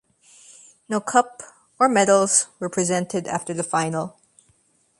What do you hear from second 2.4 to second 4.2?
were presented after the final.